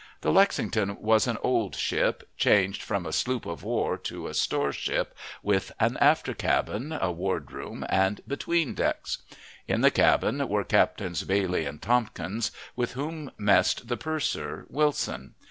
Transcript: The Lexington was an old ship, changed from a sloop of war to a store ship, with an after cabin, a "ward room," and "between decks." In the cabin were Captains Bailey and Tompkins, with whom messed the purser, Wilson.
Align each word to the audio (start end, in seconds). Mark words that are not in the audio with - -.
The 0.21 0.31
Lexington 0.31 0.97
was 0.99 1.27
an 1.27 1.37
old 1.43 1.75
ship, 1.75 2.27
changed 2.35 2.81
from 2.81 3.05
a 3.05 3.13
sloop 3.13 3.45
of 3.45 3.61
war 3.61 3.99
to 3.99 4.25
a 4.25 4.33
store 4.33 4.71
ship, 4.73 5.15
with 5.43 5.71
an 5.79 5.95
after 5.97 6.33
cabin, 6.33 6.91
a 6.91 7.11
"ward 7.11 7.51
room," 7.51 7.85
and 7.87 8.19
"between 8.27 8.73
decks." 8.73 9.19
In 9.67 9.81
the 9.81 9.91
cabin 9.91 10.49
were 10.49 10.63
Captains 10.63 11.21
Bailey 11.23 11.65
and 11.65 11.79
Tompkins, 11.83 12.51
with 12.75 12.93
whom 12.93 13.29
messed 13.37 13.89
the 13.89 13.95
purser, 13.95 14.65
Wilson. 14.69 15.35